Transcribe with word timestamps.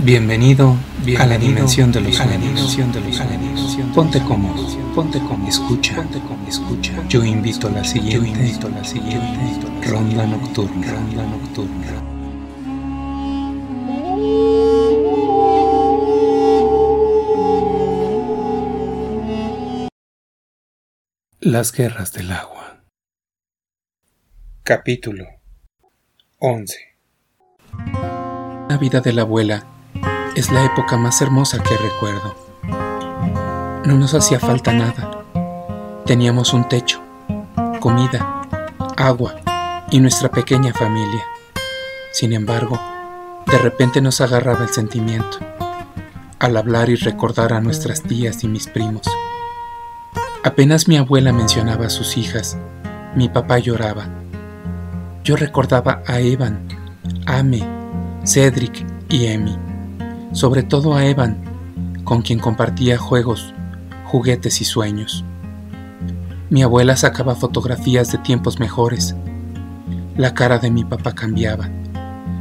Bienvenido, 0.00 0.76
a 1.18 1.26
la 1.26 1.36
dimensión 1.38 1.90
de 1.90 2.00
los 2.00 2.14
sueños. 2.14 2.76
Ponte 3.92 4.22
cómodo, 4.22 4.64
ponte 4.94 5.18
cómodo, 5.18 5.48
escucha, 5.48 5.96
ponte 5.96 6.20
cómodo, 6.20 6.48
escucha. 6.48 7.04
Yo 7.08 7.24
invito 7.24 7.66
a 7.66 7.72
la 7.72 7.82
siguiente, 7.82 8.14
yo 8.14 8.24
invito 8.24 8.68
a 8.68 8.70
la 8.70 8.84
siguiente 8.84 9.88
ronda 9.88 10.24
nocturna, 10.24 10.92
ronda 10.92 11.26
nocturna. 11.26 11.86
Las 21.40 21.72
guerras 21.72 22.12
del 22.12 22.30
agua. 22.30 22.84
Capítulo 24.62 25.24
11. 26.38 26.76
La 28.68 28.76
vida 28.78 29.00
de 29.00 29.12
la 29.12 29.22
abuela 29.22 29.66
es 30.38 30.52
la 30.52 30.64
época 30.64 30.96
más 30.96 31.20
hermosa 31.20 31.58
que 31.58 31.76
recuerdo. 31.76 32.36
No 33.84 33.96
nos 33.96 34.14
hacía 34.14 34.38
falta 34.38 34.72
nada. 34.72 35.24
Teníamos 36.06 36.52
un 36.52 36.68
techo, 36.68 37.02
comida, 37.80 38.46
agua 38.96 39.34
y 39.90 39.98
nuestra 39.98 40.30
pequeña 40.30 40.72
familia. 40.72 41.24
Sin 42.12 42.32
embargo, 42.32 42.80
de 43.50 43.58
repente 43.58 44.00
nos 44.00 44.20
agarraba 44.20 44.62
el 44.62 44.68
sentimiento 44.68 45.38
al 46.38 46.56
hablar 46.56 46.88
y 46.88 46.94
recordar 46.94 47.52
a 47.52 47.60
nuestras 47.60 48.04
tías 48.04 48.44
y 48.44 48.48
mis 48.48 48.68
primos. 48.68 49.08
Apenas 50.44 50.86
mi 50.86 50.98
abuela 50.98 51.32
mencionaba 51.32 51.86
a 51.86 51.90
sus 51.90 52.16
hijas, 52.16 52.56
mi 53.16 53.28
papá 53.28 53.58
lloraba. 53.58 54.06
Yo 55.24 55.34
recordaba 55.34 56.04
a 56.06 56.20
Evan, 56.20 56.68
Ame, 57.26 57.66
Cedric 58.24 58.86
y 59.08 59.26
Emmy 59.26 59.67
sobre 60.32 60.62
todo 60.62 60.94
a 60.94 61.06
Evan, 61.06 61.38
con 62.04 62.22
quien 62.22 62.38
compartía 62.38 62.98
juegos, 62.98 63.54
juguetes 64.04 64.60
y 64.60 64.64
sueños. 64.64 65.24
Mi 66.50 66.62
abuela 66.62 66.96
sacaba 66.96 67.34
fotografías 67.34 68.10
de 68.10 68.18
tiempos 68.18 68.58
mejores. 68.58 69.14
La 70.16 70.32
cara 70.32 70.58
de 70.58 70.70
mi 70.70 70.84
papá 70.84 71.14
cambiaba. 71.14 71.68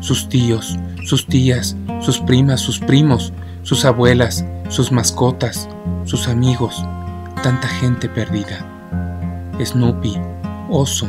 Sus 0.00 0.28
tíos, 0.28 0.76
sus 1.04 1.26
tías, 1.26 1.76
sus 2.00 2.18
primas, 2.18 2.60
sus 2.60 2.80
primos, 2.80 3.32
sus 3.62 3.84
abuelas, 3.84 4.44
sus 4.68 4.90
mascotas, 4.90 5.68
sus 6.04 6.26
amigos, 6.26 6.84
tanta 7.42 7.68
gente 7.68 8.08
perdida. 8.08 8.66
Snoopy, 9.64 10.18
oso, 10.68 11.08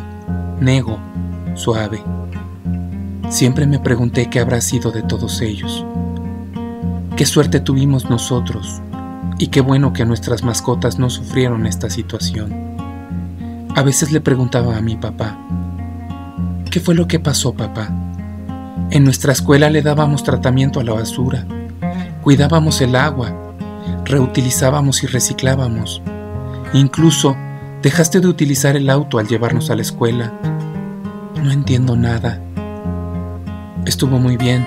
nego, 0.60 1.00
suave. 1.56 2.04
Siempre 3.30 3.66
me 3.66 3.80
pregunté 3.80 4.30
qué 4.30 4.40
habrá 4.40 4.62
sido 4.62 4.92
de 4.92 5.02
todos 5.02 5.42
ellos. 5.42 5.84
Qué 7.16 7.28
suerte 7.28 7.59
tuvimos 7.59 8.09
nosotros 8.09 8.81
y 9.38 9.47
qué 9.47 9.61
bueno 9.61 9.94
que 9.94 10.03
nuestras 10.03 10.42
mascotas 10.42 10.97
no 10.97 11.11
sufrieron 11.11 11.67
esta 11.67 11.92
situación. 11.92 12.75
A 13.75 13.83
veces 13.83 14.11
le 14.11 14.19
preguntaba 14.19 14.78
a 14.78 14.81
mi 14.81 14.95
papá, 14.95 15.38
¿qué 16.72 16.80
fue 16.80 16.95
lo 16.95 17.08
que 17.08 17.19
pasó 17.19 17.53
papá? 17.53 17.88
En 18.89 19.03
nuestra 19.03 19.31
escuela 19.31 19.69
le 19.69 19.84
dábamos 19.84 20.23
tratamiento 20.23 20.80
a 20.80 20.84
la 20.84 20.94
basura, 20.94 21.45
cuidábamos 22.23 22.81
el 22.81 22.95
agua, 22.95 23.31
reutilizábamos 24.06 25.03
y 25.03 25.08
reciclábamos. 25.08 26.02
Incluso 26.73 27.38
dejaste 27.84 28.22
de 28.22 28.28
utilizar 28.28 28.75
el 28.75 28.89
auto 28.89 29.19
al 29.19 29.28
llevarnos 29.28 29.69
a 29.69 29.75
la 29.75 29.84
escuela. 29.84 30.34
No 31.44 31.52
entiendo 31.52 31.95
nada. 31.95 32.41
Estuvo 33.86 34.17
muy 34.17 34.36
bien. 34.36 34.66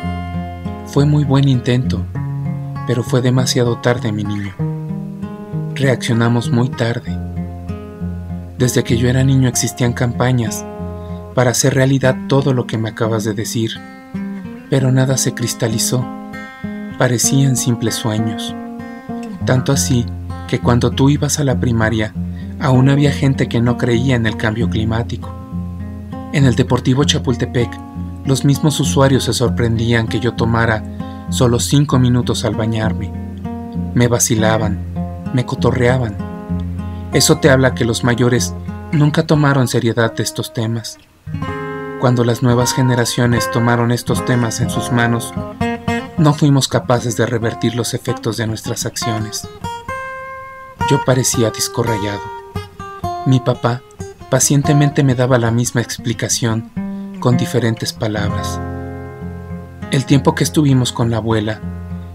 Fue 0.87 1.05
muy 1.05 1.25
buen 1.25 1.49
intento 1.49 2.07
pero 2.87 3.03
fue 3.03 3.21
demasiado 3.21 3.79
tarde, 3.79 4.13
mi 4.13 4.25
niño. 4.25 4.55
Reaccionamos 5.75 6.51
muy 6.51 6.69
tarde. 6.69 7.17
Desde 8.59 8.85
que 8.85 8.97
yo 8.97 9.09
era 9.09 9.25
niño 9.25 9.49
existían 9.49 9.93
campañas 9.93 10.65
para 11.35 11.51
hacer 11.51 11.75
realidad 11.75 12.17
todo 12.29 12.55
lo 12.55 12.67
que 12.67 12.79
me 12.79 12.89
acabas 12.89 13.25
de 13.25 13.35
decir, 13.35 13.73
pero 14.71 14.91
nada 14.91 15.19
se 15.19 15.35
cristalizó. 15.35 16.05
Parecían 16.99 17.57
simples 17.57 17.97
sueños. 17.97 18.55
Tanto 19.45 19.73
así 19.73 20.07
que 20.49 20.61
cuando 20.61 20.91
tú 20.91 21.11
ibas 21.11 21.39
a 21.39 21.45
la 21.45 21.61
primaria, 21.61 22.15
aún 22.61 22.89
había 22.89 23.13
gente 23.13 23.49
que 23.49 23.61
no 23.61 23.77
creía 23.77 24.17
en 24.17 24.27
el 24.27 24.37
cambio 24.37 24.71
climático. 24.71 25.31
En 26.33 26.47
el 26.47 26.55
Deportivo 26.55 27.05
Chapultepec, 27.05 27.71
los 28.25 28.45
mismos 28.45 28.81
usuarios 28.81 29.25
se 29.25 29.33
sorprendían 29.33 30.09
que 30.09 30.21
yo 30.21 30.35
tomara 30.35 30.83
solo 31.31 31.61
cinco 31.61 31.99
minutos 31.99 32.45
al 32.45 32.55
bañarme. 32.55 33.13
Me 33.95 34.09
vacilaban, 34.09 34.79
me 35.33 35.45
cotorreaban. 35.45 36.17
Eso 37.13 37.39
te 37.39 37.51
habla 37.51 37.75
que 37.75 37.85
los 37.85 38.05
mayores 38.05 38.55
nunca 38.93 39.27
tomaron 39.27 39.69
seriedad 39.69 40.15
de 40.15 40.23
estos 40.23 40.53
temas. 40.53 40.99
Cuando 42.01 42.25
las 42.25 42.43
nuevas 42.43 42.73
generaciones 42.73 43.51
tomaron 43.51 43.91
estos 43.91 44.25
temas 44.25 44.61
en 44.61 44.71
sus 44.71 44.93
manos, 44.93 45.33
no 46.19 46.35
fuimos 46.35 46.69
capaces 46.69 47.17
de 47.17 47.27
revertir 47.27 47.75
los 47.75 47.95
efectos 47.95 48.37
de 48.37 48.47
nuestras 48.47 48.87
acciones. 48.87 49.49
Yo 50.91 51.05
parecía 51.05 51.51
discorrayado. 51.51 52.21
Mi 53.27 53.41
papá 53.41 53.83
pacientemente 54.31 55.03
me 55.03 55.15
daba 55.15 55.39
la 55.39 55.51
misma 55.51 55.81
explicación 55.81 56.71
con 57.21 57.37
diferentes 57.37 57.93
palabras. 57.93 58.61
El 59.97 60.05
tiempo 60.05 60.35
que 60.35 60.45
estuvimos 60.45 60.93
con 60.93 61.11
la 61.11 61.17
abuela, 61.17 61.59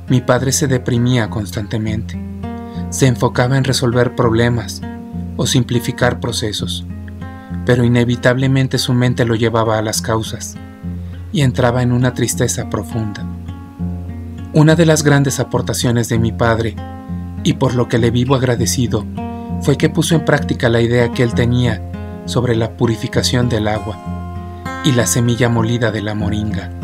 mi 0.07 0.21
padre 0.21 0.51
se 0.51 0.67
deprimía 0.67 1.31
constantemente. 1.31 2.15
Se 2.91 3.07
enfocaba 3.07 3.57
en 3.57 3.63
resolver 3.63 4.15
problemas 4.15 4.83
o 5.35 5.47
simplificar 5.47 6.19
procesos, 6.19 6.85
pero 7.65 7.83
inevitablemente 7.83 8.77
su 8.77 8.93
mente 8.93 9.25
lo 9.25 9.33
llevaba 9.33 9.79
a 9.79 9.81
las 9.81 10.03
causas 10.03 10.57
y 11.31 11.41
entraba 11.41 11.81
en 11.81 11.91
una 11.91 12.13
tristeza 12.13 12.69
profunda. 12.69 13.25
Una 14.53 14.75
de 14.75 14.85
las 14.85 15.01
grandes 15.01 15.39
aportaciones 15.39 16.07
de 16.07 16.19
mi 16.19 16.31
padre, 16.31 16.75
y 17.43 17.53
por 17.53 17.73
lo 17.73 17.87
que 17.87 17.97
le 17.97 18.11
vivo 18.11 18.35
agradecido, 18.35 19.07
fue 19.63 19.75
que 19.79 19.89
puso 19.89 20.13
en 20.13 20.23
práctica 20.23 20.69
la 20.69 20.81
idea 20.81 21.11
que 21.13 21.23
él 21.23 21.33
tenía 21.33 21.81
sobre 22.25 22.55
la 22.55 22.77
purificación 22.77 23.49
del 23.49 23.67
agua 23.67 23.97
y 24.85 24.91
la 24.91 25.07
semilla 25.07 25.49
molida 25.49 25.91
de 25.91 26.03
la 26.03 26.13
moringa. 26.13 26.80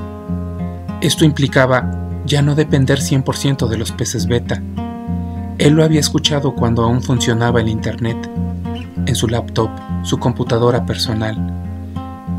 Esto 1.00 1.26
implicaba 1.26 1.92
ya 2.26 2.42
no 2.42 2.56
depender 2.56 3.00
100% 3.00 3.68
de 3.68 3.78
los 3.78 3.92
peces 3.92 4.26
beta. 4.26 4.64
Él 5.60 5.74
lo 5.74 5.84
había 5.84 6.00
escuchado 6.00 6.56
cuando 6.56 6.84
aún 6.84 7.04
funcionaba 7.04 7.62
el 7.62 7.70
Internet, 7.70 8.18
en 9.06 9.16
su 9.16 9.28
laptop, 9.28 9.70
su 10.02 10.18
computadora 10.18 10.88
personal. 10.88 11.38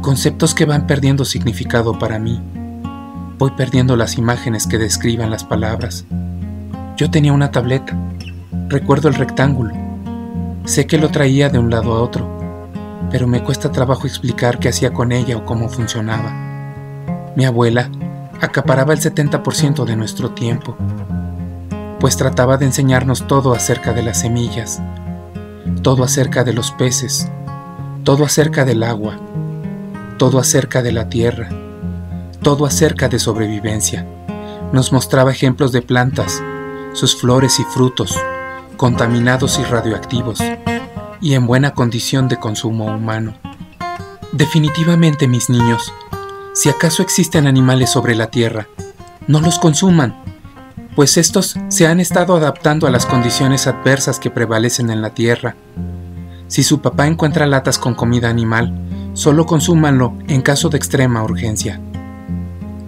Conceptos 0.02 0.54
que 0.54 0.64
van 0.64 0.88
perdiendo 0.88 1.24
significado 1.24 2.00
para 2.00 2.18
mí. 2.18 2.41
Voy 3.38 3.52
perdiendo 3.52 3.97
las 3.97 4.18
imágenes 4.18 4.66
que 4.66 4.78
describan 4.78 5.30
las 5.30 5.44
palabras. 5.44 6.04
Yo 6.97 7.12
tenía 7.12 7.32
una 7.32 7.52
tableta. 7.52 7.97
Recuerdo 8.68 9.08
el 9.08 9.14
rectángulo. 9.14 9.72
Sé 10.64 10.88
que 10.88 10.98
lo 10.98 11.10
traía 11.10 11.48
de 11.48 11.60
un 11.60 11.70
lado 11.70 11.94
a 11.94 12.02
otro, 12.02 12.28
pero 13.12 13.28
me 13.28 13.42
cuesta 13.44 13.70
trabajo 13.70 14.08
explicar 14.08 14.58
qué 14.58 14.68
hacía 14.68 14.92
con 14.92 15.12
ella 15.12 15.36
o 15.36 15.44
cómo 15.44 15.68
funcionaba. 15.68 16.32
Mi 17.36 17.44
abuela 17.44 17.88
acaparaba 18.41 18.93
el 18.93 19.00
70% 19.00 19.84
de 19.84 19.97
nuestro 19.97 20.31
tiempo, 20.31 20.76
pues 22.00 22.16
trataba 22.16 22.56
de 22.56 22.66
enseñarnos 22.66 23.26
todo 23.26 23.53
acerca 23.53 23.93
de 23.93 24.03
las 24.03 24.21
semillas, 24.21 24.81
todo 25.82 26.04
acerca 26.04 26.44
de 26.44 26.53
los 26.53 26.71
peces, 26.72 27.31
todo 28.04 28.25
acerca 28.25 28.65
del 28.65 28.82
agua, 28.82 29.19
todo 30.19 30.38
acerca 30.38 30.82
de 30.82 30.93
la 30.93 31.09
tierra, 31.09 31.48
todo 32.43 32.66
acerca 32.66 33.09
de 33.09 33.19
sobrevivencia. 33.19 34.06
Nos 34.72 34.93
mostraba 34.93 35.30
ejemplos 35.30 35.72
de 35.72 35.83
plantas, 35.83 36.42
sus 36.92 37.16
flores 37.16 37.59
y 37.60 37.65
frutos, 37.65 38.18
contaminados 38.77 39.59
y 39.59 39.65
radioactivos, 39.65 40.41
y 41.21 41.34
en 41.34 41.47
buena 41.47 41.72
condición 41.72 42.28
de 42.28 42.36
consumo 42.39 42.86
humano. 42.86 43.34
Definitivamente, 44.33 45.27
mis 45.27 45.51
niños, 45.51 45.92
si 46.59 46.69
acaso 46.69 47.05
existen 47.05 47.47
animales 47.47 47.89
sobre 47.89 48.16
la 48.16 48.33
Tierra, 48.33 48.66
no 49.28 49.41
los 49.41 49.60
consuman, 49.60 50.16
pues 50.97 51.16
estos 51.16 51.57
se 51.69 51.87
han 51.87 52.01
estado 52.01 52.34
adaptando 52.34 52.89
a 52.89 52.91
las 52.91 53.07
condiciones 53.07 53.69
adversas 53.69 54.19
que 54.19 54.33
prevalecen 54.33 54.91
en 54.91 55.01
la 55.01 55.10
Tierra. 55.10 55.55
Si 56.49 56.65
su 56.65 56.81
papá 56.81 57.07
encuentra 57.07 57.47
latas 57.47 57.78
con 57.78 57.95
comida 57.95 58.28
animal, 58.28 58.75
solo 59.13 59.47
consúmanlo 59.47 60.15
en 60.27 60.43
caso 60.43 60.69
de 60.69 60.78
extrema 60.78 61.22
urgencia. 61.22 61.81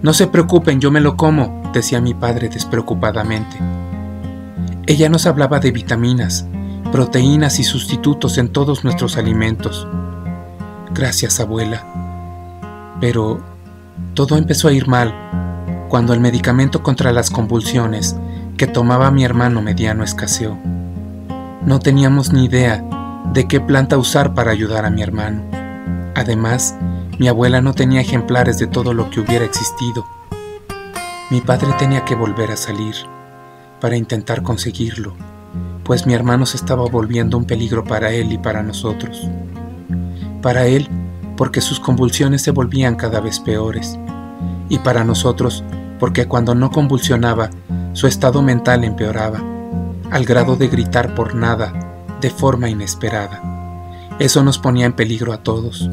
No 0.01 0.11
se 0.11 0.27
preocupen, 0.27 0.81
yo 0.81 0.91
me 0.91 0.99
lo 0.99 1.15
como, 1.15 1.71
decía 1.73 2.01
mi 2.01 2.13
padre 2.13 2.49
despreocupadamente. 2.49 3.55
Ella 4.85 5.07
nos 5.07 5.25
hablaba 5.27 5.61
de 5.61 5.71
vitaminas, 5.71 6.45
proteínas 6.91 7.57
y 7.61 7.63
sustitutos 7.63 8.37
en 8.37 8.49
todos 8.49 8.83
nuestros 8.83 9.15
alimentos. 9.15 9.87
Gracias, 10.93 11.39
abuela. 11.39 11.85
Pero 12.99 13.50
todo 14.13 14.37
empezó 14.37 14.67
a 14.67 14.73
ir 14.73 14.87
mal 14.87 15.13
cuando 15.89 16.13
el 16.13 16.19
medicamento 16.19 16.83
contra 16.83 17.11
las 17.11 17.29
convulsiones 17.29 18.15
que 18.57 18.67
tomaba 18.67 19.11
mi 19.11 19.23
hermano 19.23 19.61
mediano 19.61 20.03
escaseó. 20.03 20.57
No 21.65 21.79
teníamos 21.79 22.31
ni 22.31 22.45
idea 22.45 22.83
de 23.33 23.47
qué 23.47 23.59
planta 23.59 23.97
usar 23.97 24.33
para 24.33 24.51
ayudar 24.51 24.85
a 24.85 24.89
mi 24.89 25.01
hermano. 25.01 25.43
Además, 26.15 26.75
mi 27.19 27.27
abuela 27.27 27.61
no 27.61 27.73
tenía 27.73 28.01
ejemplares 28.01 28.57
de 28.57 28.67
todo 28.67 28.93
lo 28.93 29.09
que 29.09 29.19
hubiera 29.19 29.45
existido. 29.45 30.05
Mi 31.29 31.41
padre 31.41 31.69
tenía 31.77 32.03
que 32.03 32.15
volver 32.15 32.51
a 32.51 32.57
salir 32.57 32.95
para 33.79 33.95
intentar 33.95 34.43
conseguirlo, 34.43 35.15
pues 35.83 36.05
mi 36.05 36.13
hermano 36.13 36.45
se 36.45 36.57
estaba 36.57 36.85
volviendo 36.85 37.37
un 37.37 37.45
peligro 37.45 37.83
para 37.83 38.11
él 38.11 38.31
y 38.31 38.37
para 38.37 38.63
nosotros. 38.63 39.27
Para 40.41 40.65
él, 40.65 40.87
porque 41.37 41.61
sus 41.61 41.79
convulsiones 41.79 42.41
se 42.41 42.51
volvían 42.51 42.95
cada 42.95 43.19
vez 43.19 43.39
peores, 43.39 43.99
y 44.69 44.79
para 44.79 45.03
nosotros, 45.03 45.63
porque 45.99 46.27
cuando 46.27 46.55
no 46.55 46.71
convulsionaba, 46.71 47.49
su 47.93 48.07
estado 48.07 48.41
mental 48.41 48.83
empeoraba, 48.83 49.41
al 50.11 50.25
grado 50.25 50.55
de 50.55 50.67
gritar 50.67 51.13
por 51.15 51.35
nada, 51.35 51.73
de 52.21 52.29
forma 52.29 52.69
inesperada. 52.69 53.41
Eso 54.19 54.43
nos 54.43 54.59
ponía 54.59 54.85
en 54.85 54.93
peligro 54.93 55.33
a 55.33 55.43
todos. 55.43 55.89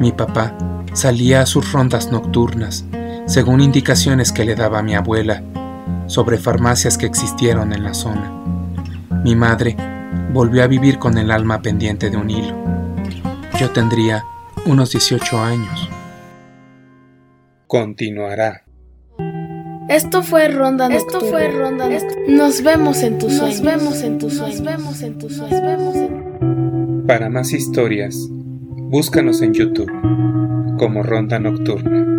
Mi 0.00 0.12
papá 0.12 0.54
salía 0.92 1.42
a 1.42 1.46
sus 1.46 1.72
rondas 1.72 2.10
nocturnas, 2.10 2.84
según 3.26 3.60
indicaciones 3.60 4.32
que 4.32 4.44
le 4.44 4.54
daba 4.54 4.82
mi 4.82 4.94
abuela, 4.94 5.42
sobre 6.06 6.38
farmacias 6.38 6.98
que 6.98 7.06
existieron 7.06 7.72
en 7.72 7.84
la 7.84 7.94
zona. 7.94 8.32
Mi 9.22 9.36
madre 9.36 9.76
volvió 10.32 10.64
a 10.64 10.66
vivir 10.66 10.98
con 10.98 11.18
el 11.18 11.30
alma 11.30 11.60
pendiente 11.62 12.10
de 12.10 12.16
un 12.16 12.30
hilo. 12.30 12.56
Yo 13.58 13.70
tendría 13.70 14.24
unos 14.66 14.92
18 14.92 15.36
años. 15.36 15.90
Continuará. 17.66 18.62
Esto 19.88 20.22
fue 20.22 20.46
Ronda 20.48 20.86
Esto 20.88 21.20
fue 21.20 21.48
Ronda 21.48 21.88
Nos 22.28 22.62
vemos 22.62 23.02
en 23.02 23.18
tus 23.18 23.32
sueños. 23.32 23.60
Nos 23.60 23.80
vemos 23.80 24.02
en 24.02 24.18
tus 24.18 24.34
sueños. 24.34 24.60
Nos 24.60 24.78
vemos 24.78 25.02
en 25.02 25.18
tus 25.18 25.32
sueños. 25.34 27.06
Para 27.08 27.28
más 27.30 27.52
historias, 27.52 28.28
búscanos 28.30 29.42
en 29.42 29.52
YouTube 29.54 29.90
como 30.78 31.02
Ronda 31.02 31.40
Nocturna. 31.40 32.17